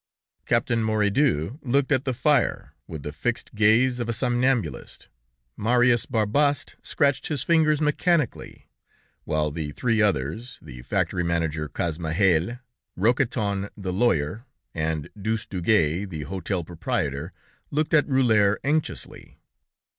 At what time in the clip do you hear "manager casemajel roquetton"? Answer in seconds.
11.23-13.69